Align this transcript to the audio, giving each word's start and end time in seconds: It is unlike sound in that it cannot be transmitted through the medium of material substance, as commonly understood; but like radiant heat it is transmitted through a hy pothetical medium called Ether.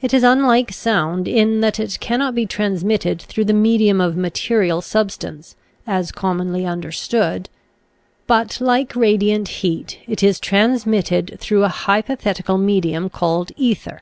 It 0.00 0.14
is 0.14 0.22
unlike 0.22 0.72
sound 0.72 1.28
in 1.28 1.60
that 1.60 1.78
it 1.78 2.00
cannot 2.00 2.34
be 2.34 2.46
transmitted 2.46 3.20
through 3.20 3.44
the 3.44 3.52
medium 3.52 4.00
of 4.00 4.16
material 4.16 4.80
substance, 4.80 5.54
as 5.86 6.12
commonly 6.12 6.64
understood; 6.64 7.50
but 8.26 8.58
like 8.58 8.96
radiant 8.96 9.48
heat 9.60 9.98
it 10.06 10.22
is 10.22 10.40
transmitted 10.40 11.36
through 11.38 11.64
a 11.64 11.68
hy 11.68 12.00
pothetical 12.00 12.56
medium 12.56 13.10
called 13.10 13.52
Ether. 13.58 14.00